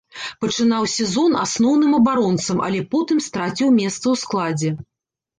Пачынаў 0.43 0.85
сезон 0.93 1.35
асноўным 1.41 1.93
абаронцам, 1.97 2.63
але 2.67 2.79
потым 2.95 3.17
страціў 3.27 3.69
месца 3.81 3.99
ў 3.99 4.15
складзе. 4.23 4.71